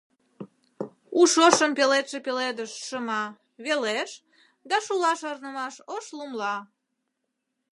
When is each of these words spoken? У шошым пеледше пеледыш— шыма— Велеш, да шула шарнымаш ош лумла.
У 1.19 1.21
шошым 1.33 1.71
пеледше 1.77 2.19
пеледыш— 2.25 2.71
шыма— 2.87 3.23
Велеш, 3.65 4.11
да 4.69 4.77
шула 4.85 5.11
шарнымаш 5.19 5.75
ош 5.95 6.05
лумла. 6.17 6.55